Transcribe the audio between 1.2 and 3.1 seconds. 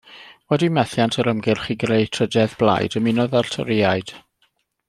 yr ymgyrch i greu trydedd blaid